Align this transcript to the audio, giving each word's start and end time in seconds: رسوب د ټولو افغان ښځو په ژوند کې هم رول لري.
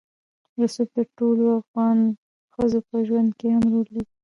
رسوب 0.59 0.89
د 0.97 0.99
ټولو 1.17 1.43
افغان 1.61 1.97
ښځو 2.53 2.79
په 2.89 2.97
ژوند 3.07 3.29
کې 3.39 3.47
هم 3.55 3.63
رول 3.73 3.87
لري. 3.95 4.11